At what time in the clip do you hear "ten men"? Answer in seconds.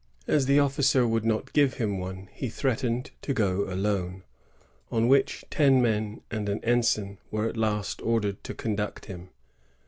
5.51-6.21